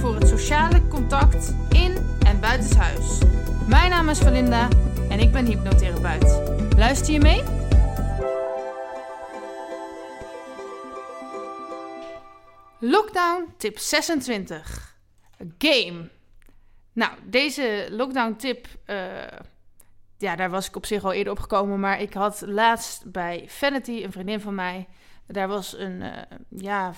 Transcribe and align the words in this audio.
voor 0.00 0.14
het 0.14 0.28
sociale 0.28 0.88
contact 0.88 1.54
in 1.68 1.96
en 2.26 2.40
buitenshuis. 2.40 3.18
Mijn 3.68 3.90
naam 3.90 4.08
is 4.08 4.18
Valinda 4.18 4.68
en 5.10 5.18
ik 5.18 5.32
ben 5.32 5.46
hypnotherapeut. 5.46 6.40
Luister 6.76 7.12
je 7.12 7.20
mee? 7.20 7.42
Lockdown 12.78 13.54
tip 13.56 13.78
26. 13.78 14.96
Game. 15.58 16.08
Nou, 16.92 17.12
deze 17.26 17.88
lockdown 17.90 18.36
tip, 18.36 18.66
eh, 18.84 18.96
ja, 20.18 20.36
daar 20.36 20.50
was 20.50 20.68
ik 20.68 20.76
op 20.76 20.86
zich 20.86 21.04
al 21.04 21.12
eerder 21.12 21.32
op 21.32 21.38
gekomen. 21.38 21.80
Maar 21.80 22.00
ik 22.00 22.12
had 22.12 22.42
laatst 22.46 23.10
bij 23.10 23.44
Vanity, 23.48 24.02
een 24.04 24.12
vriendin 24.12 24.40
van 24.40 24.54
mij, 24.54 24.88
daar 25.26 25.48
was 25.48 25.78
een 25.78 26.02
eh, 26.02 26.22
ja, 26.48 26.92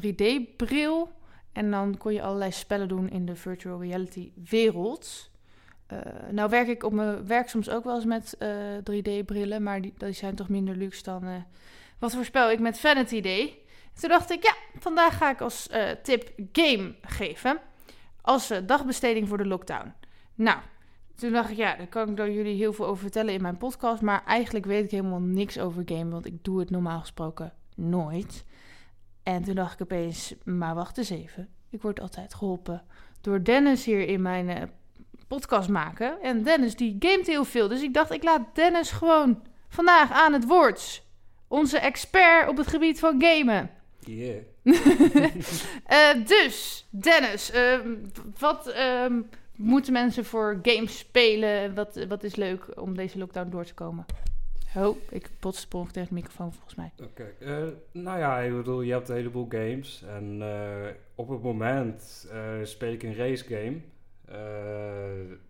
3D-bril. 0.00 1.20
En 1.52 1.70
dan 1.70 1.96
kon 1.96 2.12
je 2.12 2.22
allerlei 2.22 2.52
spellen 2.52 2.88
doen 2.88 3.08
in 3.08 3.26
de 3.26 3.36
virtual 3.36 3.80
reality 3.80 4.32
wereld. 4.50 5.30
Uh, 5.92 5.98
nou 6.30 6.50
werk 6.50 6.68
ik 6.68 6.82
op 6.82 6.92
mijn 6.92 7.26
werk 7.26 7.48
soms 7.48 7.70
ook 7.70 7.84
wel 7.84 7.94
eens 7.94 8.04
met 8.04 8.36
3D-brillen, 8.90 9.62
maar 9.62 9.80
die, 9.80 9.94
zijn 10.10 10.34
toch 10.34 10.48
minder 10.48 10.76
luxe 10.76 11.02
dan 11.02 11.44
wat 11.98 12.14
voor 12.14 12.24
spel 12.24 12.50
ik 12.50 12.60
met 12.60 12.78
Vanity 12.78 13.20
deed. 13.20 13.54
Toen 14.00 14.08
dacht 14.08 14.30
ik, 14.30 14.42
ja, 14.42 14.54
vandaag 14.78 15.16
ga 15.16 15.30
ik 15.30 15.40
als 15.40 15.68
tip 16.02 16.32
game 16.52 16.94
geven 17.02 17.60
als 18.22 18.52
dagbesteding 18.66 19.28
voor 19.28 19.38
de 19.38 19.46
lockdown. 19.46 19.92
Nou, 20.34 20.58
toen 21.14 21.32
dacht 21.32 21.50
ik, 21.50 21.56
ja, 21.56 21.76
daar 21.76 21.86
kan 21.86 22.08
ik 22.08 22.16
door 22.16 22.30
jullie 22.30 22.56
heel 22.56 22.72
veel 22.72 22.86
over 22.86 23.02
vertellen 23.02 23.34
in 23.34 23.42
mijn 23.42 23.56
podcast. 23.56 24.02
Maar 24.02 24.24
eigenlijk 24.26 24.64
weet 24.64 24.84
ik 24.84 24.90
helemaal 24.90 25.20
niks 25.20 25.58
over 25.58 25.82
game, 25.84 26.10
want 26.10 26.26
ik 26.26 26.44
doe 26.44 26.58
het 26.58 26.70
normaal 26.70 27.00
gesproken 27.00 27.52
nooit. 27.74 28.44
En 29.22 29.42
toen 29.42 29.54
dacht 29.54 29.72
ik 29.72 29.82
opeens, 29.82 30.34
maar 30.44 30.74
wacht 30.74 30.98
eens 30.98 31.10
even. 31.10 31.48
Ik 31.70 31.82
word 31.82 32.00
altijd 32.00 32.34
geholpen 32.34 32.82
door 33.20 33.44
Dennis 33.44 33.84
hier 33.84 34.08
in 34.08 34.22
mijn 34.22 34.48
uh, 34.48 34.62
podcast 35.28 35.68
maken. 35.68 36.20
En 36.22 36.42
Dennis 36.42 36.76
die 36.76 36.96
gamet 36.98 37.26
heel 37.26 37.44
veel. 37.44 37.68
Dus 37.68 37.82
ik 37.82 37.94
dacht, 37.94 38.10
ik 38.10 38.22
laat 38.22 38.54
Dennis 38.54 38.90
gewoon 38.90 39.42
vandaag 39.68 40.10
aan 40.10 40.32
het 40.32 40.46
woord. 40.46 41.02
Onze 41.48 41.78
expert 41.78 42.48
op 42.48 42.56
het 42.56 42.66
gebied 42.66 42.98
van 42.98 43.22
gamen. 43.22 43.70
Yeah. 44.00 44.42
uh, 44.62 46.26
dus, 46.36 46.86
Dennis, 46.90 47.54
uh, 47.54 47.78
wat 48.38 48.68
uh, 48.76 49.06
moeten 49.56 49.92
mensen 49.92 50.24
voor 50.24 50.58
games 50.62 50.98
spelen? 50.98 51.74
Wat, 51.74 52.04
wat 52.08 52.22
is 52.24 52.36
leuk 52.36 52.80
om 52.80 52.96
deze 52.96 53.18
lockdown 53.18 53.50
door 53.50 53.64
te 53.64 53.74
komen? 53.74 54.04
Oh, 54.76 54.96
ik 55.10 55.30
botste 55.40 55.68
tegen 55.68 56.08
de 56.08 56.14
microfoon 56.14 56.52
volgens 56.52 56.74
mij. 56.74 56.92
Oké, 57.02 57.34
okay. 57.40 57.74
nou 57.92 58.18
ja, 58.18 58.38
ik 58.38 58.56
bedoel, 58.56 58.80
je 58.80 58.92
hebt 58.92 59.08
een 59.08 59.16
heleboel 59.16 59.46
games. 59.48 60.02
En 60.02 60.42
op 61.14 61.28
het 61.28 61.42
moment 61.42 62.28
speel 62.62 62.92
ik 62.92 63.02
een 63.02 63.14
race 63.14 63.44
game. 63.44 63.80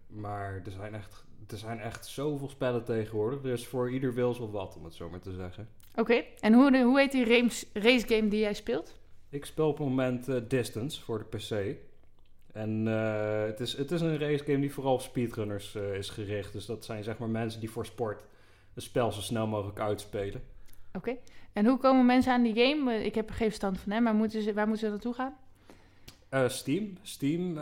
maar 0.07 0.63
er 0.65 0.71
zijn, 0.71 0.95
echt, 0.95 1.25
er 1.49 1.57
zijn 1.57 1.81
echt 1.81 2.07
zoveel 2.07 2.49
spellen 2.49 2.85
tegenwoordig. 2.85 3.43
Er 3.43 3.53
is 3.53 3.67
voor 3.67 3.91
ieder 3.91 4.15
wils 4.15 4.39
wel 4.39 4.51
wat, 4.51 4.77
om 4.77 4.85
het 4.85 4.95
zo 4.95 5.09
maar 5.09 5.21
te 5.21 5.33
zeggen. 5.33 5.69
Oké, 5.91 6.01
okay. 6.01 6.27
en 6.41 6.53
hoe, 6.53 6.83
hoe 6.83 6.99
heet 6.99 7.13
die 7.13 7.25
race, 7.25 7.67
race 7.73 8.07
game 8.07 8.29
die 8.29 8.41
jij 8.41 8.55
speelt? 8.55 9.01
Ik 9.29 9.45
speel 9.45 9.69
op 9.69 9.79
het 9.79 9.87
moment 9.87 10.51
Distance 10.51 11.03
voor 11.03 11.19
de 11.19 11.37
PC. 11.37 11.77
En 12.53 12.87
het, 13.47 13.61
is, 13.61 13.77
het 13.77 13.91
is 13.91 14.01
een 14.01 14.19
race 14.19 14.45
game 14.45 14.61
die 14.61 14.73
vooral 14.73 14.95
op 14.95 15.01
speedrunners 15.01 15.75
is 15.75 16.09
gericht. 16.09 16.53
Dus 16.53 16.67
dat 16.67 16.85
zijn 16.85 17.05
zeg 17.05 17.19
maar 17.19 17.29
mensen 17.29 17.61
die 17.61 17.71
voor 17.71 17.87
sport 17.87 18.23
het 18.75 18.85
spel 18.85 19.13
zo 19.13 19.21
snel 19.21 19.47
mogelijk 19.47 19.79
uitspelen. 19.79 20.43
Oké, 20.89 20.97
okay. 20.97 21.19
en 21.53 21.67
hoe 21.67 21.79
komen 21.79 22.07
mensen 22.07 22.33
aan 22.33 22.43
die 22.43 22.55
game? 22.55 23.05
Ik 23.05 23.15
heb 23.15 23.29
er 23.29 23.35
geen 23.35 23.49
verstand 23.49 23.81
van, 23.81 23.93
hè? 23.93 24.01
maar 24.01 24.15
moeten 24.15 24.43
ze, 24.43 24.53
waar 24.53 24.69
moeten 24.69 24.87
ze 24.87 24.93
naartoe 24.93 25.15
gaan? 25.15 25.37
Steam. 26.51 26.97
Steam, 27.03 27.55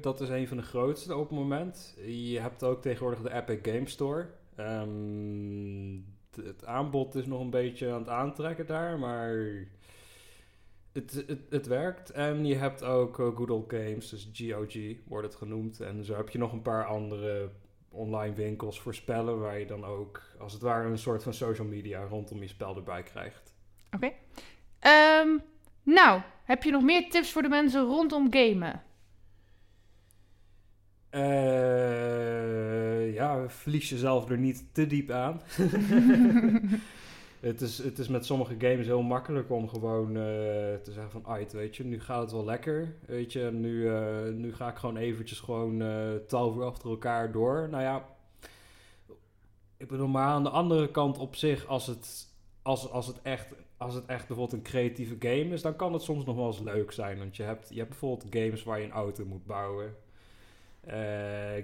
dat 0.00 0.20
is 0.20 0.28
een 0.28 0.48
van 0.48 0.56
de 0.56 0.62
grootste 0.62 1.16
op 1.16 1.28
het 1.28 1.38
moment. 1.38 1.96
Je 2.06 2.40
hebt 2.40 2.62
ook 2.62 2.82
tegenwoordig 2.82 3.22
de 3.22 3.32
Epic 3.32 3.58
Game 3.62 3.88
Store. 3.88 4.26
Um, 4.56 6.04
het 6.34 6.64
aanbod 6.64 7.14
is 7.14 7.26
nog 7.26 7.40
een 7.40 7.50
beetje 7.50 7.90
aan 7.90 7.98
het 7.98 8.08
aantrekken 8.08 8.66
daar, 8.66 8.98
maar 8.98 9.36
het, 10.92 11.24
het, 11.26 11.40
het 11.50 11.66
werkt. 11.66 12.10
En 12.10 12.46
je 12.46 12.54
hebt 12.54 12.84
ook 12.84 13.18
uh, 13.18 13.36
Good 13.36 13.50
Old 13.50 13.72
Games, 13.72 14.08
dus 14.08 14.30
GOG 14.32 14.74
wordt 15.06 15.26
het 15.26 15.36
genoemd. 15.36 15.80
En 15.80 16.04
zo 16.04 16.14
heb 16.14 16.28
je 16.28 16.38
nog 16.38 16.52
een 16.52 16.62
paar 16.62 16.84
andere 16.84 17.50
online 17.90 18.34
winkels 18.34 18.80
voor 18.80 18.94
spellen, 18.94 19.40
waar 19.40 19.58
je 19.58 19.66
dan 19.66 19.84
ook 19.84 20.22
als 20.38 20.52
het 20.52 20.62
ware 20.62 20.88
een 20.88 20.98
soort 20.98 21.22
van 21.22 21.34
social 21.34 21.66
media 21.66 22.02
rondom 22.02 22.40
je 22.40 22.48
spel 22.48 22.76
erbij 22.76 23.02
krijgt. 23.02 23.54
Oké. 23.90 24.06
Okay. 24.06 25.20
Um, 25.22 25.42
nou, 25.82 26.20
heb 26.44 26.62
je 26.62 26.70
nog 26.70 26.82
meer 26.82 27.10
tips 27.10 27.32
voor 27.32 27.42
de 27.42 27.48
mensen 27.48 27.82
rondom 27.82 28.32
gamen? 28.32 28.82
Uh, 31.10 33.14
ja, 33.14 33.48
verlies 33.48 33.88
jezelf 33.88 34.30
er 34.30 34.38
niet 34.38 34.74
te 34.74 34.86
diep 34.86 35.10
aan. 35.10 35.40
het, 37.40 37.60
is, 37.60 37.78
het 37.78 37.98
is 37.98 38.08
met 38.08 38.26
sommige 38.26 38.54
games 38.58 38.86
heel 38.86 39.02
makkelijk 39.02 39.50
om 39.50 39.68
gewoon 39.68 40.08
uh, 40.08 40.22
te 40.82 40.92
zeggen 40.92 41.10
van... 41.10 41.26
Ait, 41.26 41.52
weet 41.52 41.76
je, 41.76 41.84
nu 41.84 42.00
gaat 42.00 42.22
het 42.22 42.32
wel 42.32 42.44
lekker. 42.44 42.94
Weet 43.06 43.32
je, 43.32 43.50
nu, 43.52 43.72
uh, 43.72 44.34
nu 44.34 44.54
ga 44.54 44.68
ik 44.68 44.76
gewoon 44.76 44.96
eventjes 44.96 45.40
gewoon 45.40 45.82
twaalf 46.26 46.56
uur 46.56 46.64
achter 46.64 46.90
elkaar 46.90 47.32
door. 47.32 47.68
Nou 47.70 47.82
ja, 47.82 48.08
ik 49.76 49.88
bedoel, 49.88 50.08
maar 50.08 50.26
aan 50.26 50.42
de 50.42 50.50
andere 50.50 50.90
kant 50.90 51.18
op 51.18 51.36
zich... 51.36 51.66
als 51.66 51.86
het, 51.86 52.28
als, 52.62 52.90
als 52.90 53.06
het 53.06 53.22
echt 53.22 53.46
als 53.80 53.94
het 53.94 54.06
echt 54.06 54.26
bijvoorbeeld 54.26 54.52
een 54.52 54.70
creatieve 54.70 55.16
game 55.18 55.54
is, 55.54 55.62
dan 55.62 55.76
kan 55.76 55.92
het 55.92 56.02
soms 56.02 56.24
nog 56.24 56.36
wel 56.36 56.46
eens 56.46 56.60
leuk 56.60 56.92
zijn. 56.92 57.18
Want 57.18 57.36
je 57.36 57.42
hebt, 57.42 57.68
je 57.68 57.76
hebt 57.76 57.88
bijvoorbeeld 57.88 58.34
games 58.34 58.62
waar 58.62 58.78
je 58.78 58.84
een 58.84 58.92
auto 58.92 59.24
moet 59.24 59.46
bouwen. 59.46 59.94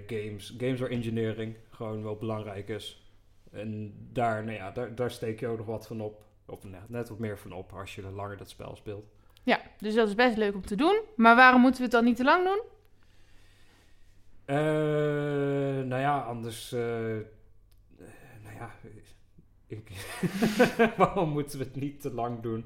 Games, 0.07 0.55
games 0.57 0.79
waar 0.79 0.89
engineering 0.89 1.55
gewoon 1.69 2.03
wel 2.03 2.15
belangrijk 2.15 2.69
is. 2.69 3.06
En 3.51 3.93
daar, 4.11 4.43
nou 4.43 4.57
ja, 4.57 4.71
daar, 4.71 4.95
daar 4.95 5.11
steek 5.11 5.39
je 5.39 5.47
ook 5.47 5.57
nog 5.57 5.65
wat 5.65 5.87
van 5.87 6.01
op. 6.01 6.25
Of 6.45 6.63
net, 6.63 6.89
net 6.89 7.09
wat 7.09 7.19
meer 7.19 7.37
van 7.37 7.51
op 7.51 7.73
als 7.73 7.95
je 7.95 8.11
langer 8.11 8.37
dat 8.37 8.49
spel 8.49 8.75
speelt. 8.75 9.05
Ja, 9.43 9.61
dus 9.77 9.95
dat 9.95 10.07
is 10.07 10.15
best 10.15 10.37
leuk 10.37 10.55
om 10.55 10.65
te 10.65 10.75
doen. 10.75 11.01
Maar 11.15 11.35
waarom 11.35 11.61
moeten 11.61 11.79
we 11.79 11.85
het 11.85 11.95
dan 11.95 12.03
niet 12.03 12.15
te 12.15 12.23
lang 12.23 12.43
doen? 12.43 12.61
Uh, 14.45 15.85
nou 15.85 16.01
ja, 16.01 16.19
anders. 16.19 16.73
Uh, 16.73 16.79
nou 18.43 18.55
ja, 18.55 18.71
ik, 19.67 19.91
waarom 20.97 21.29
moeten 21.29 21.57
we 21.57 21.63
het 21.63 21.75
niet 21.75 22.01
te 22.01 22.13
lang 22.13 22.41
doen? 22.41 22.65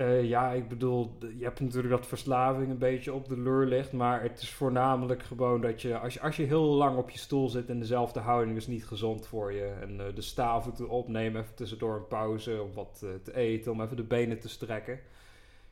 Uh, 0.00 0.24
ja, 0.24 0.50
ik 0.50 0.68
bedoel, 0.68 1.16
je 1.38 1.44
hebt 1.44 1.60
natuurlijk 1.60 1.94
dat 1.94 2.06
verslaving 2.06 2.70
een 2.70 2.78
beetje 2.78 3.12
op 3.14 3.28
de 3.28 3.38
lur 3.38 3.66
ligt. 3.66 3.92
Maar 3.92 4.22
het 4.22 4.40
is 4.40 4.50
voornamelijk 4.50 5.22
gewoon 5.22 5.60
dat 5.60 5.82
je 5.82 5.98
als, 5.98 6.14
je, 6.14 6.20
als 6.20 6.36
je 6.36 6.42
heel 6.42 6.64
lang 6.64 6.96
op 6.96 7.10
je 7.10 7.18
stoel 7.18 7.48
zit 7.48 7.68
in 7.68 7.78
dezelfde 7.78 8.20
houding, 8.20 8.56
is 8.56 8.66
niet 8.66 8.86
gezond 8.86 9.26
voor 9.26 9.52
je. 9.52 9.72
En 9.80 9.94
uh, 9.94 10.04
de 10.14 10.20
staaf 10.20 10.80
opnemen, 10.80 11.40
even 11.42 11.54
tussendoor 11.54 11.96
een 11.96 12.08
pauze 12.08 12.62
om 12.62 12.72
wat 12.74 13.00
uh, 13.04 13.10
te 13.22 13.36
eten, 13.36 13.72
om 13.72 13.80
even 13.80 13.96
de 13.96 14.02
benen 14.02 14.40
te 14.40 14.48
strekken. 14.48 15.00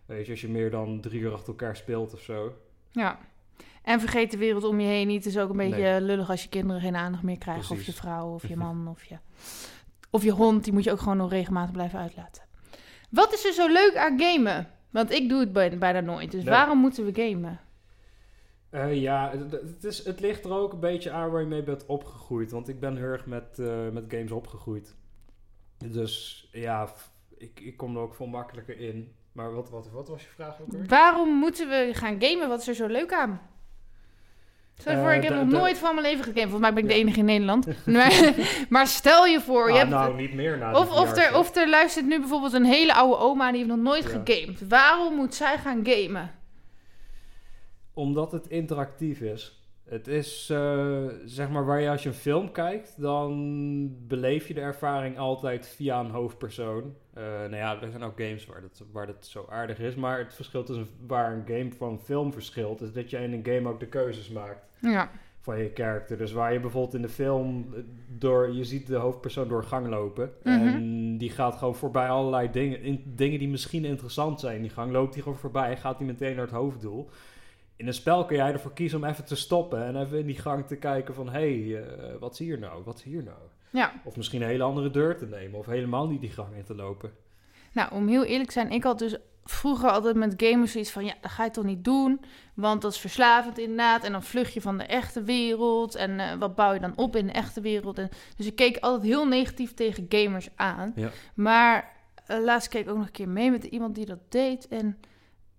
Weet 0.06 0.26
je, 0.26 0.30
als 0.30 0.40
je 0.40 0.48
meer 0.48 0.70
dan 0.70 1.00
drie 1.00 1.20
uur 1.20 1.32
achter 1.32 1.48
elkaar 1.48 1.76
speelt 1.76 2.14
of 2.14 2.20
zo. 2.20 2.52
Ja. 2.90 3.18
En 3.82 4.00
vergeet 4.00 4.30
de 4.30 4.38
wereld 4.38 4.64
om 4.64 4.80
je 4.80 4.86
heen 4.86 5.06
niet. 5.06 5.24
Het 5.24 5.34
is 5.34 5.40
ook 5.40 5.50
een 5.50 5.56
beetje 5.56 5.82
nee. 5.82 6.00
lullig 6.00 6.30
als 6.30 6.42
je 6.42 6.48
kinderen 6.48 6.82
geen 6.82 6.96
aandacht 6.96 7.22
meer 7.22 7.38
krijgen. 7.38 7.66
Precies. 7.66 7.88
Of 7.88 7.94
je 7.94 8.00
vrouw, 8.00 8.34
of 8.34 8.48
je 8.48 8.56
man, 8.66 8.88
of 8.88 9.04
je, 9.04 9.18
of 10.10 10.22
je 10.22 10.32
hond. 10.32 10.64
Die 10.64 10.72
moet 10.72 10.84
je 10.84 10.92
ook 10.92 11.00
gewoon 11.00 11.16
nog 11.16 11.30
regelmatig 11.30 11.72
blijven 11.72 11.98
uitlaten. 11.98 12.47
Wat 13.08 13.32
is 13.32 13.44
er 13.44 13.52
zo 13.52 13.68
leuk 13.68 13.96
aan 13.96 14.20
gamen? 14.20 14.68
Want 14.90 15.10
ik 15.10 15.28
doe 15.28 15.40
het 15.40 15.78
bijna 15.78 16.00
nooit. 16.00 16.30
Dus 16.30 16.44
nee. 16.44 16.54
waarom 16.54 16.78
moeten 16.78 17.04
we 17.04 17.22
gamen? 17.22 17.60
Uh, 18.70 19.00
ja, 19.00 19.30
het, 19.50 19.84
is, 19.84 20.04
het 20.04 20.20
ligt 20.20 20.44
er 20.44 20.52
ook 20.52 20.72
een 20.72 20.80
beetje 20.80 21.10
aan 21.10 21.30
waar 21.30 21.40
je 21.40 21.46
mee 21.46 21.62
bent 21.62 21.86
opgegroeid. 21.86 22.50
Want 22.50 22.68
ik 22.68 22.80
ben 22.80 22.96
heel 22.96 23.06
erg 23.06 23.26
met, 23.26 23.58
uh, 23.58 23.88
met 23.88 24.04
games 24.08 24.30
opgegroeid. 24.30 24.96
Dus 25.78 26.48
ja, 26.52 26.92
ik, 27.36 27.60
ik 27.60 27.76
kom 27.76 27.96
er 27.96 28.02
ook 28.02 28.14
veel 28.14 28.26
makkelijker 28.26 28.78
in. 28.78 29.12
Maar 29.32 29.54
wat, 29.54 29.70
wat, 29.70 29.90
wat 29.90 30.08
was 30.08 30.22
je 30.22 30.28
vraag 30.28 30.60
ook 30.60 30.72
weer? 30.72 30.86
Waarom 30.86 31.28
moeten 31.28 31.68
we 31.68 31.90
gaan 31.92 32.22
gamen? 32.22 32.48
Wat 32.48 32.60
is 32.60 32.68
er 32.68 32.74
zo 32.74 32.86
leuk 32.86 33.12
aan? 33.12 33.40
Stel 34.78 34.92
je 34.92 34.98
voor, 34.98 35.12
ik 35.12 35.22
heb 35.22 35.34
nog 35.34 35.48
nooit 35.48 35.78
van 35.78 35.94
mijn 35.94 36.06
leven 36.06 36.24
gegamed. 36.24 36.50
Volgens 36.50 36.60
mij 36.60 36.72
ben 36.72 36.82
ik 36.82 36.88
de 36.88 36.94
enige 36.94 37.18
in 37.18 37.24
Nederland. 37.24 37.66
maar, 37.86 38.34
maar, 38.68 38.86
stel 38.86 39.26
je 39.26 39.40
voor... 39.40 39.62
Ah, 39.62 39.72
je 39.72 39.78
hebt, 39.78 39.90
nou, 39.90 40.16
niet 40.16 40.34
meer 40.34 40.58
na 40.58 40.78
of, 40.78 41.00
of, 41.00 41.16
er, 41.16 41.38
of 41.38 41.56
er 41.56 41.68
luistert 41.68 42.06
nu 42.06 42.18
bijvoorbeeld 42.18 42.52
een 42.52 42.64
hele 42.64 42.94
oude 42.94 43.16
oma... 43.16 43.48
die 43.48 43.56
heeft 43.56 43.70
nog 43.70 43.82
nooit 43.82 44.06
gegamed. 44.06 44.68
Waarom 44.68 45.14
moet 45.14 45.34
zij 45.34 45.58
gaan 45.58 45.80
gamen? 45.84 46.30
omdat 47.98 48.32
het 48.32 48.46
interactief 48.46 49.20
is. 49.20 49.62
Het 49.84 50.06
is, 50.06 50.50
eh, 50.50 51.06
zeg 51.24 51.48
maar, 51.50 51.64
waar 51.64 51.80
je 51.80 51.90
als 51.90 52.02
je 52.02 52.08
een 52.08 52.14
film 52.14 52.52
kijkt, 52.52 53.00
dan 53.00 54.06
beleef 54.06 54.48
je 54.48 54.54
de 54.54 54.60
ervaring 54.60 55.18
altijd 55.18 55.68
via 55.68 56.00
een 56.00 56.10
hoofdpersoon. 56.10 56.94
Eh 57.18 57.24
nou 57.24 57.56
ja, 57.56 57.80
er 57.82 57.90
zijn 57.90 58.02
ook 58.02 58.20
games 58.20 58.46
waar 58.46 58.60
dat, 58.60 58.82
waar 58.92 59.06
dat 59.06 59.26
zo 59.26 59.46
aardig 59.50 59.78
is. 59.78 59.94
Maar 59.94 60.18
het 60.18 60.34
verschil 60.34 60.62
tussen 60.64 60.86
waar 61.06 61.32
een 61.32 61.46
game 61.46 61.72
van 61.72 61.98
film 62.00 62.32
verschilt, 62.32 62.80
is 62.80 62.92
dat 62.92 63.10
je 63.10 63.16
in 63.18 63.32
een 63.32 63.54
game 63.54 63.68
ook 63.68 63.80
de 63.80 63.86
keuzes 63.86 64.28
maakt 64.28 64.64
Ja. 64.80 65.10
van 65.40 65.58
je 65.58 65.70
karakter. 65.70 66.18
Dus 66.18 66.32
waar 66.32 66.52
je 66.52 66.60
bijvoorbeeld 66.60 66.94
in 66.94 67.02
de 67.02 67.08
film 67.08 67.74
eh, 67.74 67.80
door, 68.08 68.52
je 68.52 68.64
ziet 68.64 68.86
de 68.86 68.96
hoofdpersoon 68.96 69.48
door 69.48 69.64
gang 69.64 69.86
lopen. 69.86 70.32
Mhm. 70.42 70.66
En 70.66 71.18
die 71.18 71.30
gaat 71.30 71.56
gewoon 71.56 71.74
voorbij 71.74 72.08
allerlei 72.08 72.50
dingen, 72.50 72.82
in, 72.82 73.02
dingen 73.06 73.38
die 73.38 73.48
misschien 73.48 73.84
interessant 73.84 74.40
zijn. 74.40 74.60
Die 74.60 74.70
gang 74.70 74.92
loopt 74.92 75.14
hij 75.14 75.22
gewoon 75.22 75.38
voorbij, 75.38 75.76
gaat 75.76 75.96
hij 75.98 76.06
meteen 76.06 76.34
naar 76.36 76.44
het 76.44 76.54
hoofddoel. 76.54 77.08
In 77.76 77.86
een 77.86 77.94
spel 77.94 78.24
kun 78.24 78.36
jij 78.36 78.52
ervoor 78.52 78.72
kiezen 78.72 78.98
om 78.98 79.04
even 79.04 79.24
te 79.24 79.36
stoppen 79.36 79.84
en 79.84 79.96
even 80.00 80.18
in 80.18 80.26
die 80.26 80.38
gang 80.38 80.66
te 80.66 80.76
kijken 80.76 81.14
van... 81.14 81.28
hé, 81.28 81.62
hey, 81.70 81.82
eh, 81.82 82.14
wat 82.20 82.32
is 82.32 82.38
hier 82.38 82.58
nou? 82.58 82.84
Wat 82.84 82.96
is 82.96 83.02
hier 83.02 83.22
nou? 83.22 83.36
Ja. 83.70 83.92
Of 84.04 84.16
misschien 84.16 84.42
een 84.42 84.48
hele 84.48 84.62
andere 84.62 84.90
deur 84.90 85.16
te 85.16 85.26
nemen 85.26 85.58
of 85.58 85.66
helemaal 85.66 86.08
niet 86.08 86.20
die 86.20 86.30
gang 86.30 86.54
in 86.54 86.64
te 86.64 86.74
lopen. 86.74 87.12
Nou, 87.72 87.92
om 87.92 88.08
heel 88.08 88.24
eerlijk 88.24 88.46
te 88.46 88.52
zijn, 88.52 88.70
ik 88.70 88.82
had 88.82 88.98
dus 88.98 89.16
vroeger 89.44 89.90
altijd 89.90 90.16
met 90.16 90.34
gamers 90.36 90.72
zoiets 90.72 90.90
van... 90.90 91.04
ja, 91.04 91.14
dat 91.20 91.30
ga 91.30 91.44
je 91.44 91.50
toch 91.50 91.64
niet 91.64 91.84
doen, 91.84 92.20
want 92.54 92.82
dat 92.82 92.92
is 92.92 92.98
verslavend 92.98 93.58
inderdaad. 93.58 94.04
En 94.04 94.12
dan 94.12 94.22
vlucht 94.22 94.52
je 94.52 94.60
van 94.60 94.78
de 94.78 94.84
echte 94.84 95.22
wereld 95.22 95.94
en 95.94 96.20
eh, 96.20 96.34
wat 96.38 96.54
bouw 96.54 96.72
je 96.72 96.80
dan 96.80 96.96
op 96.96 97.16
in 97.16 97.26
de 97.26 97.32
echte 97.32 97.60
wereld. 97.60 97.98
En, 97.98 98.08
dus 98.36 98.46
ik 98.46 98.56
keek 98.56 98.76
altijd 98.76 99.06
heel 99.06 99.26
negatief 99.26 99.74
tegen 99.74 100.06
gamers 100.08 100.48
aan. 100.56 100.92
Ja. 100.94 101.10
Maar 101.34 101.92
eh, 102.26 102.44
laatst 102.44 102.68
keek 102.68 102.84
ik 102.84 102.90
ook 102.90 102.96
nog 102.96 103.06
een 103.06 103.12
keer 103.12 103.28
mee 103.28 103.50
met 103.50 103.64
iemand 103.64 103.94
die 103.94 104.06
dat 104.06 104.30
deed. 104.30 104.68
En 104.68 104.98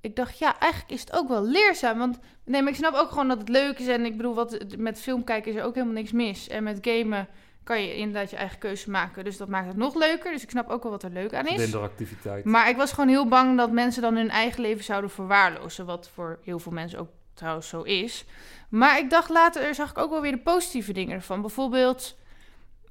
ik 0.01 0.15
dacht, 0.15 0.39
ja, 0.39 0.59
eigenlijk 0.59 0.91
is 0.91 0.99
het 0.99 1.13
ook 1.13 1.27
wel 1.27 1.45
leerzaam. 1.45 1.97
Want 1.97 2.19
nee, 2.45 2.61
maar 2.61 2.71
ik 2.71 2.77
snap 2.77 2.93
ook 2.93 3.09
gewoon 3.09 3.27
dat 3.27 3.37
het 3.37 3.49
leuk 3.49 3.79
is. 3.79 3.87
En 3.87 4.05
ik 4.05 4.17
bedoel, 4.17 4.33
wat, 4.33 4.65
met 4.77 5.01
film 5.01 5.23
kijken 5.23 5.51
is 5.51 5.57
er 5.57 5.63
ook 5.63 5.73
helemaal 5.73 5.95
niks 5.95 6.11
mis. 6.11 6.47
En 6.47 6.63
met 6.63 6.77
gamen 6.81 7.27
kan 7.63 7.81
je 7.81 7.95
inderdaad 7.95 8.29
je 8.29 8.35
eigen 8.35 8.57
keuze 8.59 8.89
maken. 8.89 9.23
Dus 9.23 9.37
dat 9.37 9.47
maakt 9.47 9.67
het 9.67 9.77
nog 9.77 9.95
leuker. 9.95 10.31
Dus 10.31 10.43
ik 10.43 10.49
snap 10.49 10.69
ook 10.69 10.83
wel 10.83 10.91
wat 10.91 11.03
er 11.03 11.09
leuk 11.09 11.33
aan 11.33 11.47
is. 11.47 11.61
interactiviteit. 11.61 12.45
Maar 12.45 12.69
ik 12.69 12.77
was 12.77 12.91
gewoon 12.91 13.09
heel 13.09 13.27
bang 13.27 13.57
dat 13.57 13.71
mensen 13.71 14.01
dan 14.01 14.15
hun 14.15 14.29
eigen 14.29 14.61
leven 14.61 14.83
zouden 14.83 15.09
verwaarlozen. 15.09 15.85
Wat 15.85 16.09
voor 16.13 16.39
heel 16.43 16.59
veel 16.59 16.71
mensen 16.71 16.99
ook 16.99 17.09
trouwens 17.33 17.67
zo 17.67 17.81
is. 17.81 18.25
Maar 18.69 18.99
ik 18.99 19.09
dacht 19.09 19.29
later, 19.29 19.75
zag 19.75 19.89
ik 19.89 19.97
ook 19.97 20.09
wel 20.09 20.21
weer 20.21 20.31
de 20.31 20.37
positieve 20.37 20.93
dingen 20.93 21.15
ervan. 21.15 21.41
Bijvoorbeeld 21.41 22.17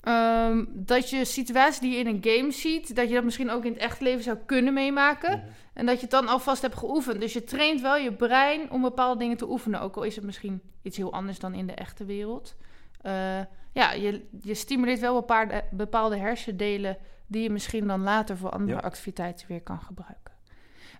ehm, 0.00 0.64
dat 0.68 1.10
je 1.10 1.24
situaties 1.24 1.80
die 1.80 1.92
je 1.92 1.98
in 1.98 2.06
een 2.06 2.36
game 2.36 2.50
ziet, 2.52 2.96
dat 2.96 3.08
je 3.08 3.14
dat 3.14 3.24
misschien 3.24 3.50
ook 3.50 3.64
in 3.64 3.72
het 3.72 3.80
echt 3.80 4.00
leven 4.00 4.22
zou 4.22 4.36
kunnen 4.46 4.72
meemaken. 4.72 5.38
Mhm. 5.38 5.48
En 5.72 5.86
dat 5.86 5.94
je 5.94 6.00
het 6.00 6.10
dan 6.10 6.28
alvast 6.28 6.62
hebt 6.62 6.76
geoefend. 6.76 7.20
Dus 7.20 7.32
je 7.32 7.44
traint 7.44 7.80
wel 7.80 7.96
je 7.96 8.12
brein 8.12 8.70
om 8.70 8.82
bepaalde 8.82 9.18
dingen 9.18 9.36
te 9.36 9.50
oefenen. 9.50 9.80
Ook 9.80 9.96
al 9.96 10.02
is 10.02 10.16
het 10.16 10.24
misschien 10.24 10.62
iets 10.82 10.96
heel 10.96 11.12
anders 11.12 11.38
dan 11.38 11.54
in 11.54 11.66
de 11.66 11.72
echte 11.74 12.04
wereld. 12.04 12.56
Eh, 13.00 13.40
ja, 13.78 13.92
je, 13.92 14.28
je 14.42 14.54
stimuleert 14.54 15.00
wel 15.00 15.14
bepaalde, 15.14 15.64
bepaalde 15.70 16.16
hersendelen 16.16 16.96
die 17.26 17.42
je 17.42 17.50
misschien 17.50 17.86
dan 17.86 18.02
later 18.02 18.36
voor 18.36 18.50
andere 18.50 18.78
Ja. 18.78 18.84
activiteiten 18.84 19.46
weer 19.48 19.62
kan 19.62 19.80
gebruiken. 19.80 20.32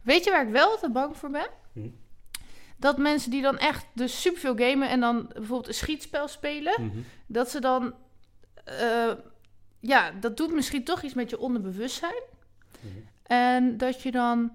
Weet 0.03 0.25
je 0.25 0.31
waar 0.31 0.47
ik 0.47 0.53
wel 0.53 0.79
te 0.79 0.91
bang 0.91 1.17
voor 1.17 1.31
ben? 1.31 1.49
Hm. 1.73 1.89
Dat 2.77 2.99
mensen 2.99 3.31
die 3.31 3.43
dan 3.43 3.59
echt 3.59 3.87
dus 3.95 4.21
superveel 4.21 4.57
gamen 4.57 4.89
en 4.89 5.01
dan 5.01 5.27
bijvoorbeeld 5.33 5.69
een 5.69 5.75
schietspel 5.75 6.29
spelen, 6.29 6.85
Mhm. 6.85 6.99
dat 7.27 7.51
ze 7.51 7.61
dan, 7.61 7.95
eh, 8.65 9.13
ja, 9.81 10.11
dat 10.11 10.37
doet 10.37 10.53
misschien 10.53 10.85
toch 10.85 11.03
iets 11.03 11.15
met 11.15 11.31
je 11.31 11.39
onderbewustzijn. 11.39 12.23
Mhm. 12.81 12.93
En 13.23 13.77
dat 13.77 14.03
je 14.03 14.11
dan, 14.11 14.53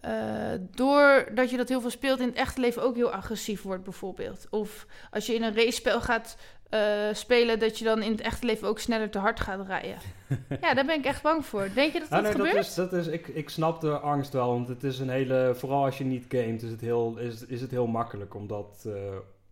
eh 0.00 0.52
doordat 0.70 1.50
je 1.50 1.56
dat 1.56 1.68
heel 1.68 1.80
veel 1.80 1.90
speelt 1.90 2.20
in 2.20 2.26
het 2.26 2.36
echte 2.36 2.60
leven, 2.60 2.82
ook 2.82 2.94
heel 2.94 3.12
agressief 3.12 3.62
wordt, 3.62 3.84
bijvoorbeeld. 3.84 4.46
Of 4.50 4.86
als 5.10 5.26
je 5.26 5.34
in 5.34 5.42
een 5.42 5.54
racespel 5.54 6.00
gaat 6.00 6.36
eh, 6.74 7.14
spelen, 7.14 7.58
dat 7.58 7.78
je 7.78 7.84
dan 7.84 8.02
in 8.02 8.10
het 8.10 8.20
echte 8.20 8.46
leven 8.46 8.68
ook 8.68 8.78
sneller 8.78 9.10
te 9.10 9.18
hard 9.18 9.40
gaat 9.40 9.66
rijden. 9.66 9.96
ja, 10.60 10.74
daar 10.74 10.84
ben 10.86 10.98
ik 10.98 11.04
echt 11.04 11.22
bang 11.22 11.44
voor. 11.46 11.68
Denk 11.74 11.92
je 11.92 11.98
dat 11.98 12.08
Ah, 12.10 12.14
dat 12.14 12.22
nee, 12.22 12.32
gebeurt? 12.32 12.54
dat 12.54 12.64
is, 12.66 12.74
dat 12.74 12.92
is, 12.92 13.06
ik, 13.06 13.28
ik 13.28 13.48
snap 13.48 13.80
de 13.80 13.98
angst 13.98 14.32
wel, 14.32 14.48
want 14.48 14.68
het 14.68 14.84
is 14.84 14.98
een 14.98 15.08
hele, 15.08 15.52
vooral 15.54 15.84
als 15.84 15.98
je 15.98 16.04
niet 16.04 16.24
gamet, 16.28 16.62
is 16.62 16.70
het 16.70 16.80
heel, 16.80 17.16
is, 17.18 17.46
is 17.46 17.60
het 17.60 17.70
heel 17.70 17.86
makkelijk 17.86 18.34
om, 18.34 18.46
dat, 18.46 18.84
eh, 18.86 18.92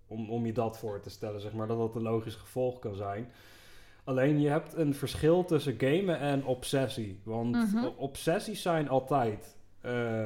om, 0.06 0.30
om 0.30 0.46
je 0.46 0.52
dat 0.52 0.78
voor 0.78 1.00
te 1.00 1.10
stellen, 1.10 1.40
zeg 1.40 1.52
maar, 1.52 1.66
dat 1.66 1.78
dat 1.78 1.94
een 1.94 2.02
logisch 2.02 2.34
gevolg 2.36 2.78
kan 2.78 2.94
zijn. 2.94 3.32
Alleen 4.04 4.40
je 4.40 4.48
hebt 4.48 4.74
een 4.76 4.94
verschil 4.94 5.44
tussen 5.44 5.74
gamen 5.78 6.18
en 6.18 6.44
obsessie, 6.44 7.20
want 7.24 7.54
Mhm. 7.56 7.86
obsessies 7.96 8.62
zijn 8.62 8.88
altijd 8.88 9.56
eh, 9.80 10.24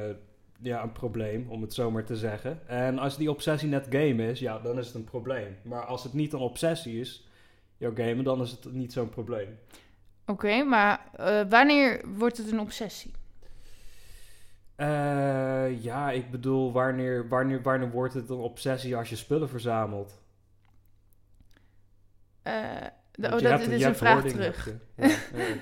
ja, 0.61 0.83
een 0.83 0.91
probleem, 0.91 1.49
om 1.49 1.61
het 1.61 1.73
zo 1.73 1.91
maar 1.91 2.03
te 2.05 2.15
zeggen. 2.15 2.67
En 2.67 2.99
als 2.99 3.17
die 3.17 3.29
obsessie 3.31 3.69
net 3.69 3.85
game 3.89 4.29
is, 4.29 4.39
ja, 4.39 4.59
dan 4.59 4.77
is 4.77 4.85
het 4.85 4.95
een 4.95 5.03
probleem. 5.03 5.55
Maar 5.63 5.85
als 5.85 6.03
het 6.03 6.13
niet 6.13 6.33
een 6.33 6.39
obsessie 6.39 6.99
is, 6.99 7.27
jouw 7.77 7.95
gamen, 7.95 8.23
dan 8.23 8.41
is 8.41 8.51
het 8.51 8.73
niet 8.73 8.93
zo'n 8.93 9.09
probleem. 9.09 9.57
Oké, 10.25 10.63
maar 10.63 11.09
eh, 11.15 11.41
wanneer 11.49 12.01
wordt 12.17 12.37
het 12.37 12.51
een 12.51 12.59
obsessie? 12.59 13.11
Eh, 14.75 15.83
ja, 15.83 16.11
ik 16.11 16.31
bedoel, 16.31 16.71
wanneer, 16.71 17.27
wanneer, 17.27 17.61
wanneer 17.61 17.91
wordt 17.91 18.13
het 18.13 18.29
een 18.29 18.37
obsessie 18.37 18.95
als 18.95 19.09
je 19.09 19.15
spullen 19.15 19.49
verzamelt? 19.49 20.19
Want 22.43 23.33
oh, 23.33 23.39
dat 23.41 23.41
hebt- 23.41 23.67
is 23.67 23.83
een 23.83 23.95
vraag 23.95 24.23
terug. 24.25 24.69
Ja, 24.95 25.15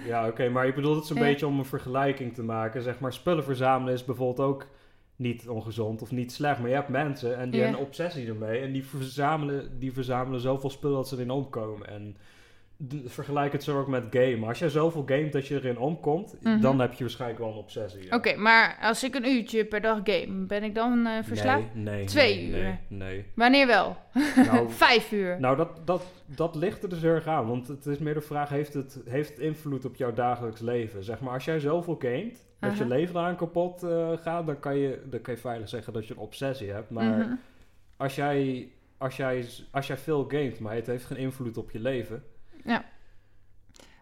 ja 0.06 0.28
oké, 0.28 0.50
maar 0.50 0.68
ik 0.68 0.76
bedoel 0.76 0.96
het 0.96 1.04
is 1.04 1.10
een 1.10 1.16
Ja. 1.16 1.22
beetje 1.22 1.48
om 1.48 1.60
een 1.60 1.66
vergelijking 1.66 2.34
te 2.34 2.44
maken. 2.44 2.82
Zeg 2.82 3.00
maar, 3.00 3.14
spullen 3.14 3.44
verzamelen 3.44 3.94
is 3.94 4.06
bijvoorbeeld 4.06 4.48
ook 4.48 4.68
niet 5.16 5.48
ongezond 5.48 6.02
of 6.02 6.12
niet 6.12 6.32
slecht. 6.32 6.60
Maar 6.60 6.70
je 6.70 6.76
hebt 6.76 6.90
mensen 6.90 7.38
en 7.38 7.50
die 7.50 7.62
hebben 7.62 7.80
een 7.80 7.86
obsessie 7.86 8.28
ermee. 8.28 8.60
En 8.62 8.72
die 8.72 8.86
verzamelen, 8.86 9.80
die 9.80 9.94
verzamelen 9.94 10.40
zoveel 10.40 10.70
spullen 10.70 10.96
dat 10.96 11.08
ze 11.08 11.16
erin 11.16 11.30
omkomen. 11.32 11.88
En 11.90 12.18
vergelijk 13.06 13.52
het 13.52 13.64
zo 13.64 13.80
ook 13.80 13.88
met 13.88 14.04
gamen. 14.10 14.48
Als 14.48 14.60
jij 14.60 14.70
zoveel 14.70 15.04
gamet 15.06 15.32
dat 15.32 15.48
je 15.48 15.56
erin 15.56 15.78
omkomt, 15.78 16.36
Mhm. 16.42 16.62
dan 16.62 16.80
heb 16.80 16.94
je 16.94 17.04
waarschijnlijk 17.04 17.40
wel 17.40 17.50
een 17.50 17.56
obsessie. 17.58 18.04
ja. 18.06 18.16
Oké, 18.16 18.36
maar 18.36 18.78
als 18.82 19.04
ik 19.04 19.16
een 19.16 19.28
uurtje 19.28 19.66
per 19.66 19.82
dag 19.82 20.00
game, 20.04 20.46
ben 20.46 20.64
ik 20.64 20.76
dan 20.76 21.06
eh 21.06 21.24
verslaafd? 21.24 21.76
Nee, 21.76 21.84
nee. 21.96 22.06
Twee 22.06 22.36
nee, 22.36 22.48
uur. 22.50 22.56
Nee, 22.64 22.78
nee. 22.88 23.26
Wanneer 23.36 23.68
wel? 23.68 23.98
Nou, 24.46 24.70
Vijf 24.86 25.12
uur. 25.12 25.40
Nou, 25.40 25.56
dat, 25.58 25.70
dat, 25.86 26.04
dat 26.26 26.56
ligt 26.56 26.84
er 26.84 26.90
dus 26.90 27.02
heel 27.02 27.12
erg 27.12 27.28
aan. 27.28 27.48
Want 27.48 27.68
het 27.68 27.86
is 27.86 27.98
meer 27.98 28.14
de 28.14 28.22
vraag, 28.22 28.50
heeft 28.50 28.74
het, 28.74 29.02
heeft 29.06 29.30
het 29.30 29.40
invloed 29.40 29.86
op 29.86 29.96
jouw 29.96 30.14
dagelijks 30.14 30.62
leven? 30.62 31.04
Zeg 31.04 31.20
maar, 31.20 31.34
als 31.34 31.46
jij 31.46 31.60
zoveel 31.60 31.96
gamet, 32.00 32.45
dat 32.60 32.78
je 32.78 32.86
leven 32.86 33.16
eraan 33.16 33.36
kapot 33.36 33.84
eh, 33.84 34.12
gaat, 34.18 34.46
dan 34.46 34.60
kan, 34.60 34.78
je, 34.78 35.02
dan 35.06 35.22
kan 35.22 35.34
je 35.34 35.40
veilig 35.40 35.70
zeggen 35.70 35.94
dat 35.94 36.08
je 36.08 36.14
een 36.14 36.20
obsessie 36.20 36.72
hebt. 36.72 36.90
Maar 36.90 37.18
Mhm. 37.18 37.36
als, 37.98 38.16
jij, 38.16 38.70
als, 38.98 39.16
jij, 39.18 39.48
als 39.72 39.88
jij 39.88 39.98
veel 39.98 40.26
gamet, 40.28 40.60
maar 40.60 40.76
het 40.76 40.88
heeft 40.88 41.06
geen 41.06 41.18
invloed 41.18 41.58
op 41.58 41.72
je 41.72 41.80
leven... 41.80 42.24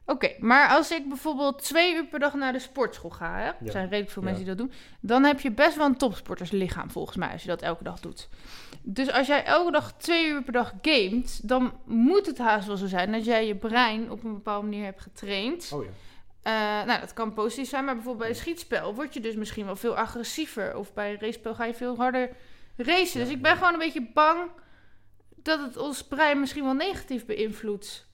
Oké, 0.05 0.31
maar 0.39 0.69
als 0.69 0.91
ik 0.91 1.07
bijvoorbeeld 1.07 1.61
twee 1.63 1.95
uur 1.95 2.05
per 2.05 2.19
dag 2.19 2.33
naar 2.33 2.51
de 2.53 2.59
sportschool 2.59 3.09
ga, 3.09 3.37
hè? 3.37 3.45
er 3.47 3.55
Ja. 3.59 3.71
zijn 3.71 3.83
redelijk 3.89 4.09
veel 4.11 4.21
Ja. 4.23 4.27
mensen 4.29 4.45
die 4.47 4.55
dat 4.55 4.65
doen, 4.67 4.75
dan 4.99 5.23
heb 5.23 5.39
je 5.39 5.51
best 5.51 5.75
wel 5.77 5.85
een 5.85 5.97
topsporterslichaam 5.97 6.91
volgens 6.91 7.17
mij 7.17 7.31
als 7.31 7.41
je 7.41 7.47
dat 7.47 7.61
elke 7.61 7.83
dag 7.83 7.99
doet. 7.99 8.29
Dus 8.81 9.11
als 9.11 9.27
jij 9.27 9.43
elke 9.45 9.71
dag 9.71 9.93
twee 9.97 10.27
uur 10.27 10.43
per 10.43 10.53
dag 10.53 10.73
gamet, 10.81 11.47
dan 11.47 11.73
moet 11.85 12.25
het 12.25 12.37
haast 12.37 12.67
wel 12.67 12.77
zo 12.77 12.87
zijn 12.87 13.11
dat 13.11 13.25
jij 13.25 13.47
je 13.47 13.55
brein 13.55 14.11
op 14.11 14.23
een 14.23 14.33
bepaalde 14.33 14.67
manier 14.67 14.83
hebt 14.83 15.01
getraind. 15.01 15.71
Oh 15.73 15.83
ja. 15.83 15.89
Eh, 16.43 16.53
nou, 16.85 16.99
dat 16.99 17.13
kan 17.13 17.33
positief 17.33 17.69
zijn, 17.69 17.85
maar 17.85 17.93
bijvoorbeeld 17.93 18.23
bij 18.27 18.35
een 18.35 18.41
schietspel 18.41 18.95
word 18.95 19.13
je 19.13 19.19
dus 19.19 19.35
misschien 19.35 19.65
wel 19.65 19.75
veel 19.75 19.97
agressiever. 19.97 20.77
Of 20.77 20.93
bij 20.93 21.09
een 21.11 21.19
racespel 21.19 21.55
ga 21.55 21.65
je 21.65 21.73
veel 21.73 21.95
harder 21.95 22.29
racen. 22.77 23.19
Ja, 23.19 23.25
dus 23.25 23.35
ik 23.35 23.41
ben 23.41 23.51
ja. 23.51 23.57
gewoon 23.57 23.73
een 23.73 23.79
beetje 23.79 24.07
bang 24.13 24.49
dat 25.35 25.59
het 25.61 25.77
ons 25.77 26.03
brein 26.07 26.39
misschien 26.39 26.63
wel 26.63 26.73
negatief 26.73 27.25
beïnvloedt. 27.25 28.11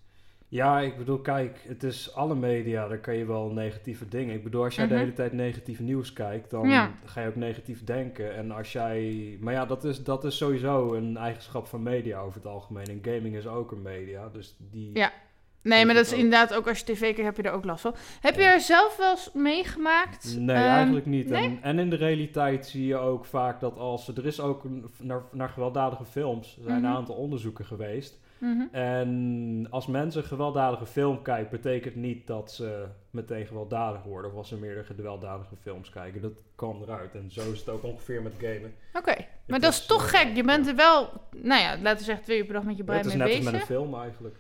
Ja, 0.48 0.80
ik 0.80 0.98
bedoel, 0.98 1.20
kijk, 1.20 1.60
het 1.68 1.84
is 1.84 2.14
alle 2.16 2.36
media, 2.36 2.88
daar 2.88 3.00
kan 3.00 3.16
je 3.16 3.26
wel 3.26 3.50
negatieve 3.52 4.08
dingen. 4.08 4.36
Ik 4.36 4.44
bedoel, 4.44 4.64
als 4.64 4.76
jij 4.76 4.86
Mhm. 4.86 4.94
de 4.94 5.00
hele 5.00 5.14
tijd 5.14 5.34
negatief 5.34 5.80
nieuws 5.80 6.14
kijkt, 6.14 6.50
dan 6.50 6.70
Ja. 6.70 6.92
ga 7.06 7.22
je 7.22 7.28
ook 7.28 7.36
negatief 7.36 7.84
denken. 7.84 8.36
En 8.36 8.52
als 8.52 8.72
jij... 8.72 9.38
Maar 9.42 9.54
ja, 9.54 9.66
dat 9.66 9.84
is, 9.84 10.04
dat 10.04 10.24
is 10.24 10.38
sowieso 10.38 10.94
een 10.94 11.18
eigenschap 11.18 11.68
van 11.68 11.84
media 11.84 12.20
over 12.20 12.36
het 12.36 12.46
algemeen. 12.50 12.86
En 12.86 13.00
gaming 13.14 13.36
is 13.36 13.48
ook 13.48 13.72
een 13.72 13.82
media, 13.82 14.30
dus 14.30 14.56
die... 14.60 14.90
Ja. 14.94 15.12
Nee, 15.62 15.86
maar 15.86 15.96
dat 15.96 16.06
is 16.06 16.12
ook. 16.12 16.18
inderdaad 16.18 16.54
ook 16.54 16.68
als 16.68 16.80
je 16.80 16.86
tv 16.86 17.00
kijkt, 17.00 17.22
heb 17.22 17.38
je 17.38 17.44
er 17.44 17.52
ook 17.52 17.66
last 17.66 17.82
van. 17.82 17.96
Heb 18.22 18.36
je 18.36 18.44
er 18.44 18.60
zelf 18.60 18.98
wel 18.98 19.12
eens 19.12 19.30
meegemaakt? 19.34 20.36
Nee, 20.38 20.56
Ehm, 20.56 20.66
eigenlijk 20.66 21.06
niet. 21.06 21.30
nee? 21.30 21.44
En, 21.44 21.60
en 21.62 21.80
in 21.80 21.90
de 21.90 21.96
realiteit 21.96 22.66
zie 22.68 22.86
je 22.86 22.98
ook 22.98 23.26
vaak 23.26 23.60
dat 23.60 23.78
als... 23.78 24.08
Er 24.08 24.26
is 24.26 24.40
ook 24.40 24.64
een, 24.64 24.86
naar, 25.02 25.22
naar 25.32 25.50
gewelddadige 25.50 26.06
films, 26.06 26.56
er 26.58 26.64
zijn 26.64 26.76
Mhm. 26.82 26.86
een 26.86 26.96
aantal 26.98 27.16
onderzoeken 27.16 27.66
geweest. 27.66 28.20
mhm. 28.38 28.62
En 28.72 29.68
als 29.70 29.88
mensen 29.88 30.22
een 30.22 30.28
gewelddadige 30.28 30.86
film 30.86 31.22
kijken, 31.22 31.50
betekent 31.52 31.96
niet 31.96 32.28
dat 32.28 32.52
ze 32.52 32.86
meteen 33.10 33.46
gewelddadig 33.46 34.04
worden. 34.04 34.32
Of 34.32 34.38
als 34.38 34.48
ze 34.48 34.58
meerdere 34.58 34.84
gewelddadige 34.86 35.56
films 35.62 35.90
kijken. 35.90 36.22
Dat 36.22 36.32
kwam 36.56 36.82
eruit. 36.82 37.16
En 37.16 37.32
zo 37.32 37.52
is 37.52 37.60
het 37.60 37.70
ook 37.70 37.84
ongeveer 37.84 38.22
met 38.22 38.34
gamen. 38.42 38.74
Oké, 38.94 39.16
maar 39.48 39.60
dat 39.60 39.72
is 39.74 39.86
toch 39.86 40.12
eh, 40.12 40.20
gek. 40.20 40.36
Je 40.36 40.44
bent 40.44 40.68
er 40.68 40.76
wel, 40.76 41.10
nou 41.36 41.62
ja, 41.62 41.78
laten 41.82 41.98
we 42.00 42.04
zeggen 42.04 42.24
twee 42.24 42.38
uur 42.38 42.46
per 42.46 42.54
dag 42.54 42.64
met 42.64 42.78
je 42.78 42.84
brein 42.84 43.00
het 43.00 43.08
is 43.10 43.16
mee 43.16 43.28
net 43.28 43.36
als 43.36 43.46
bezig. 43.46 43.52
met 43.60 43.62
een 43.70 43.76
film 43.76 44.02
eigenlijk. 44.02 44.36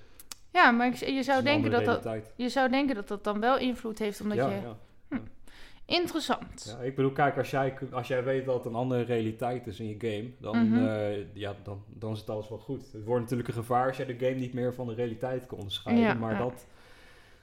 Ja, 0.51 0.71
maar 0.71 0.87
ik, 0.87 0.95
je, 0.95 1.23
zou 1.23 1.43
denken 1.43 1.71
dat 1.71 2.03
dat, 2.03 2.31
je 2.35 2.49
zou 2.49 2.69
denken 2.69 2.95
dat 2.95 3.07
dat 3.07 3.23
dan 3.23 3.39
wel 3.39 3.57
invloed 3.57 3.99
heeft, 3.99 4.21
omdat 4.21 4.37
ja, 4.37 4.49
je... 4.49 4.61
ja. 4.61 4.77
Interessant. 5.85 6.75
Ja, 6.79 6.85
ik 6.85 6.95
bedoel, 6.95 7.11
kijk, 7.11 7.37
als 7.37 7.49
jij, 7.49 7.73
als 7.91 8.07
jij 8.07 8.23
weet 8.23 8.45
dat 8.45 8.55
het 8.55 8.65
een 8.65 8.75
andere 8.75 9.01
realiteit 9.01 9.67
is 9.67 9.79
in 9.79 9.87
je 9.87 9.95
game, 9.99 10.31
dan, 10.39 10.69
Mhm. 10.69 10.87
eh, 10.87 11.33
ja, 11.33 11.55
dan, 11.63 11.83
dan 11.87 12.11
is 12.11 12.19
het 12.19 12.29
alles 12.29 12.49
wel 12.49 12.57
goed. 12.57 12.91
Het 12.91 13.03
wordt 13.03 13.21
natuurlijk 13.21 13.49
een 13.49 13.53
gevaar 13.55 13.87
als 13.87 13.97
jij 13.97 14.05
de 14.05 14.25
game 14.25 14.39
niet 14.39 14.53
meer 14.53 14.73
van 14.73 14.87
de 14.87 14.93
realiteit 14.93 15.45
kan 15.45 15.57
onderscheiden. 15.57 16.05
Ja, 16.05 16.13
maar 16.13 16.33
ja. 16.33 16.37
dat, 16.39 16.65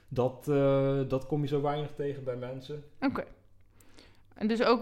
dat, 0.07 0.47
eh, 0.47 1.09
dat 1.09 1.25
kom 1.25 1.41
je 1.41 1.47
zo 1.47 1.61
weinig 1.61 1.91
tegen 1.95 2.23
bij 2.23 2.35
mensen. 2.35 2.83
Oké. 3.01 3.23
En 4.33 4.47
dus 4.47 4.63
ook 4.63 4.81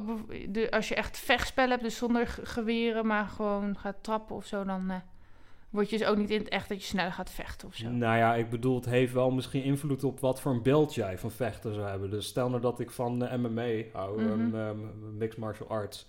de, 0.54 0.72
als 0.72 0.88
je 0.88 0.96
echt 0.96 1.18
vechtspel 1.18 1.70
hebt, 1.70 1.84
dus 1.84 1.98
zonder 1.98 2.28
geweren, 2.44 3.06
maar 3.06 3.26
gewoon 3.26 3.78
gaat 3.78 4.04
trappen 4.04 4.36
of 4.36 4.46
zo, 4.46 4.64
dan 4.64 4.90
eh, 4.90 4.98
word 5.76 5.90
je 5.90 5.98
dus 5.98 6.08
ook 6.08 6.18
niet 6.18 6.30
in 6.30 6.40
het 6.40 6.50
echt 6.50 6.70
dat 6.70 6.82
je 6.82 6.88
sneller 6.88 7.12
gaat 7.12 7.32
vechten 7.32 7.68
of 7.68 7.76
zo. 7.76 7.90
Nou 7.90 8.18
ja, 8.18 8.36
ik 8.36 8.50
bedoel, 8.50 8.76
het 8.76 8.86
heeft 8.86 9.14
wel 9.14 9.32
misschien 9.32 9.64
invloed 9.64 10.04
op 10.04 10.20
wat 10.20 10.42
voor 10.42 10.52
een 10.52 10.64
beeld 10.64 10.96
jij 10.96 11.18
van 11.18 11.32
vechten 11.32 11.74
zou 11.74 11.88
hebben. 11.88 12.10
Dus 12.10 12.26
stel 12.26 12.50
nou 12.50 12.62
dat 12.62 12.80
ik 12.80 12.92
van 12.92 13.26
eh, 13.26 13.38
MMA 13.38 13.84
hou, 13.92 14.20
ehm, 14.20 14.78
Mixed 15.18 15.40
Martial 15.40 15.70
Arts, 15.70 16.08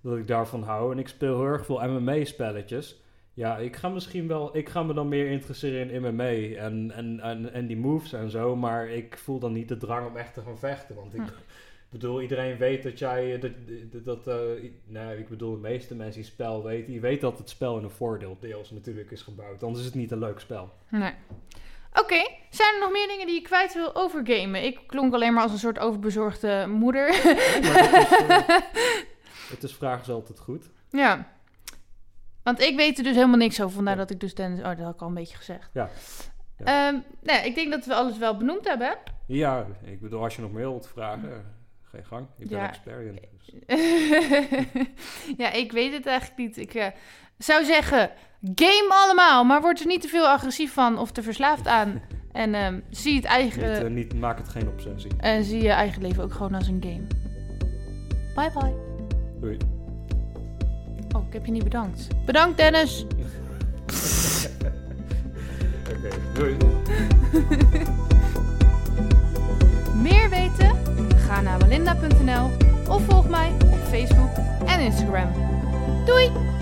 dat 0.00 0.16
ik 0.16 0.26
daarvan 0.26 0.62
hou. 0.62 0.92
En 0.92 0.98
ik 0.98 1.08
speel 1.08 1.36
heel 1.36 1.46
erg 1.46 1.64
veel 1.64 1.88
MMA-spelletjes. 1.88 3.00
Ja, 3.32 3.56
ik 3.58 3.76
ga 3.76 3.88
misschien 3.88 4.28
wel, 4.28 4.56
ik 4.56 4.68
ga 4.68 4.82
me 4.82 4.94
dan 4.94 5.08
meer 5.08 5.30
interesseren 5.30 5.90
in 5.90 6.02
MMA 6.02 6.56
en, 6.56 6.90
en, 6.90 7.20
en, 7.20 7.52
en 7.52 7.66
die 7.66 7.76
moves 7.76 8.12
en 8.12 8.30
zo. 8.30 8.56
Maar 8.56 8.88
ik 8.88 9.18
voel 9.18 9.38
dan 9.38 9.52
niet 9.52 9.68
de 9.68 9.76
drang 9.76 10.08
om 10.08 10.16
echt 10.16 10.34
te 10.34 10.40
gaan 10.40 10.58
vechten. 10.58 10.94
Want 10.94 11.14
ik 11.14 11.20
Hm. 11.20 11.26
Bedoel, 12.00 12.22
iedereen 12.22 12.56
weet 12.56 12.82
dat 12.82 12.98
jij, 12.98 13.38
dat, 13.38 13.52
dat, 13.92 14.04
dat 14.04 14.26
eh, 14.26 14.70
nou, 14.84 15.16
ik 15.16 15.28
bedoel, 15.28 15.52
de 15.54 15.60
meeste 15.60 15.94
mensen 15.94 16.14
die 16.14 16.24
het 16.24 16.32
spel 16.32 16.64
weten, 16.64 16.90
die 16.90 17.00
weten 17.00 17.30
dat 17.30 17.38
het 17.38 17.48
spel 17.48 17.78
in 17.78 17.84
een 17.84 17.90
voordeel 17.90 18.36
deels 18.40 18.70
natuurlijk 18.70 19.10
is 19.10 19.22
gebouwd. 19.22 19.62
Anders 19.62 19.80
is 19.80 19.86
het 19.86 19.94
niet 19.94 20.10
een 20.10 20.18
leuk 20.18 20.40
spel. 20.40 20.72
Nee. 20.88 21.12
Oké, 21.92 22.28
zijn 22.50 22.74
er 22.74 22.80
nog 22.80 22.92
meer 22.92 23.08
dingen 23.08 23.26
die 23.26 23.34
je 23.34 23.42
kwijt 23.42 23.74
wil 23.74 23.94
over 23.94 24.26
gamen? 24.26 24.64
Ik 24.64 24.80
klonk 24.86 25.14
alleen 25.14 25.32
maar 25.32 25.42
als 25.42 25.52
een 25.52 25.58
soort 25.58 25.78
overbezorgde 25.78 26.66
moeder. 26.68 27.08
Nee, 27.24 27.72
maar 27.72 27.90
dat 27.90 28.10
is, 28.10 28.26
eh, 28.26 28.48
het 29.54 29.62
is 29.62 29.74
vragen 29.74 30.02
is 30.02 30.10
altijd 30.10 30.38
goed. 30.38 30.70
ja. 30.90 31.34
Want 32.42 32.60
ik 32.60 32.76
weet 32.76 32.98
er 32.98 33.04
dus 33.04 33.14
helemaal 33.14 33.36
niks 33.36 33.60
over, 33.60 33.74
vandaar 33.74 33.96
dat 33.96 34.10
ik 34.10 34.20
dus 34.20 34.34
Dennis... 34.34 34.58
Oh, 34.58 34.64
dat 34.64 34.78
had 34.78 34.94
ik 34.94 35.00
al 35.00 35.08
een 35.08 35.14
beetje 35.14 35.36
gezegd. 35.36 35.70
Ja. 35.72 35.90
Ja. 36.58 36.64
Ehm, 36.64 37.00
nou, 37.22 37.46
ik 37.46 37.54
denk 37.54 37.70
dat 37.70 37.86
we 37.86 37.94
alles 37.94 38.18
wel 38.18 38.36
benoemd 38.36 38.68
hebben. 38.68 38.96
Ja, 39.26 39.66
ik 39.82 40.00
bedoel, 40.00 40.22
als 40.22 40.36
je 40.36 40.42
nog 40.42 40.52
meer 40.52 40.68
wilt 40.68 40.88
vragen, 40.88 41.55
gang. 42.04 42.26
Ik 42.38 42.48
ben 42.48 42.58
Ja. 42.58 42.68
expert 42.68 43.06
in. 43.06 43.18
Dus. 43.36 43.54
ja, 45.42 45.52
ik 45.52 45.72
weet 45.72 45.92
het 45.92 46.06
eigenlijk 46.06 46.38
niet. 46.38 46.56
Ik 46.56 46.74
eh, 46.74 46.86
zou 47.38 47.64
zeggen, 47.64 48.10
game 48.54 48.88
allemaal, 48.88 49.44
maar 49.44 49.60
word 49.60 49.80
er 49.80 49.86
niet 49.86 50.00
te 50.02 50.08
veel 50.08 50.26
agressief 50.28 50.72
van 50.72 50.98
of 50.98 51.12
te 51.12 51.22
verslaafd 51.22 51.66
aan. 51.66 52.02
En 52.32 52.54
ehm, 52.54 52.80
zie, 52.90 53.16
het 53.16 53.24
eigen, 53.24 53.72
Niet, 53.72 53.82
eh, 53.82 53.90
niet, 53.90 54.14
maak 54.14 54.38
het 54.38 54.48
geen 54.48 54.68
obsessie. 54.68 55.10
en 55.18 55.44
zie 55.44 55.62
je 55.62 55.70
eigen 55.70 56.02
leven 56.02 56.22
ook 56.22 56.32
gewoon 56.32 56.54
als 56.54 56.68
een 56.68 56.82
game. 56.82 57.06
Bye 58.34 58.50
bye. 58.60 58.74
Doei. 59.40 59.56
Oh, 61.16 61.26
ik 61.26 61.32
heb 61.32 61.46
je 61.46 61.52
niet 61.52 61.64
bedankt. 61.64 62.08
Bedankt 62.24 62.56
Dennis. 62.56 63.06
Oké, 65.90 66.08
doei. 66.34 66.56
Ga 71.36 71.42
naar 71.42 71.58
walinda.nl 71.58 72.50
of 72.88 73.02
volg 73.04 73.28
mij 73.28 73.52
op 73.70 73.78
Facebook 73.90 74.30
en 74.66 74.80
Instagram. 74.80 75.32
Doei! 76.04 76.55